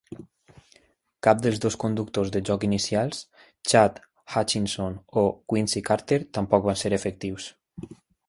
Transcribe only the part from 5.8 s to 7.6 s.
Carter, tampoc van ser efectius.